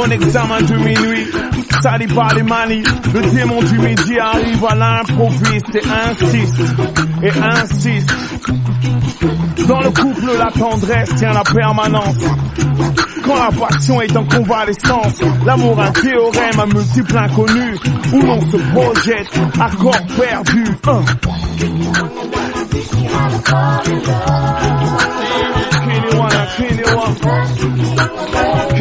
Mon 0.00 0.10
examen 0.12 0.62
de 0.62 0.74
minuit, 0.76 1.26
sali 1.82 2.06
par 2.06 2.34
les 2.34 2.42
manies. 2.42 2.82
Le 3.12 3.20
démon 3.20 3.60
du 3.60 3.78
midi 3.78 4.18
arrive 4.18 4.64
à 4.66 4.74
l'improviste 4.74 5.74
et 5.74 5.82
insiste, 6.08 6.60
et 7.22 7.30
insiste. 7.38 8.10
Dans 9.68 9.80
le 9.80 9.90
couple, 9.90 10.38
la 10.38 10.50
tendresse 10.52 11.14
tient 11.16 11.34
la 11.34 11.42
permanence. 11.42 12.16
Quand 13.26 13.34
la 13.34 13.50
passion 13.50 14.00
est 14.00 14.16
en 14.16 14.24
convalescence, 14.24 15.20
l'amour 15.44 15.78
un 15.78 15.92
théorème 15.92 16.60
à 16.60 16.66
multiples 16.66 17.18
inconnus, 17.18 17.78
où 18.14 18.22
l'on 18.22 18.40
se 18.40 18.56
projette 18.56 19.38
à 19.60 19.68
corps 19.76 20.06
perdu. 20.16 20.64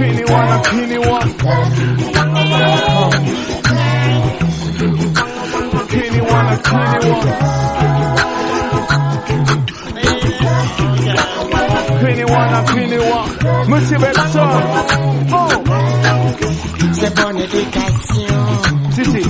Anyone, 0.02 0.62
anyone. 0.72 2.40
Anyone, 5.92 6.50
anyone. 6.70 8.40
Anyone, 12.02 12.54
anyone. 12.78 13.68
Monsieur 13.68 13.98
Benson. 13.98 14.50
Oh. 15.32 15.50
C'est 16.94 17.16
bonne 17.16 17.38
éducation. 17.38 18.36
Si, 18.92 19.04
si. 19.06 19.22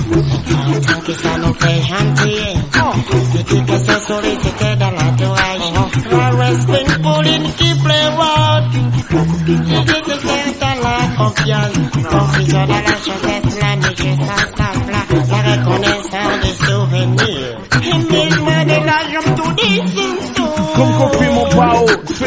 Tant 0.86 1.00
que 1.00 1.12
ça 1.12 1.38
nous 1.38 1.54
fait 1.54 1.80
hanter. 1.92 2.42
Oh. 2.76 2.94
Que 3.32 3.42
tu 3.42 3.64
casses 3.64 4.06
sur 4.06 4.20
les. 4.22 4.38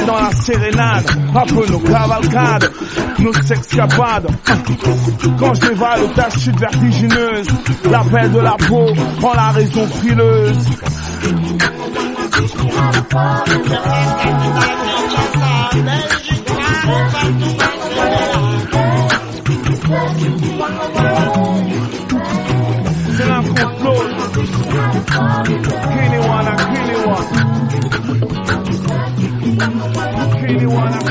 Dans 0.05 0.15
la 0.15 0.31
sérénade, 0.31 1.05
peu 1.47 1.65
nos 1.71 1.79
cavalcades, 1.79 2.69
nos 3.19 3.33
sexcapades. 3.33 4.27
Quand 5.39 5.53
je 5.53 5.61
dévale 5.61 6.11
ta 6.15 6.29
chute 6.29 6.59
vertigineuse, 6.59 7.47
l'appel 7.89 8.31
de 8.31 8.39
la 8.39 8.55
peau 8.67 8.87
prend 9.19 9.33
la 9.33 9.49
raison 9.51 9.87
frileuse. 9.87 10.69
C'est 23.15 23.29
un 23.29 23.43
complot. 23.43 24.03
wanna 30.73 31.02